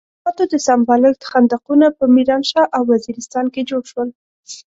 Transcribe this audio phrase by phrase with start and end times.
[0.03, 4.09] د کثافاتو د سمبالښت خندقونه په ميرانشاه او وزيرستان کې جوړ شول.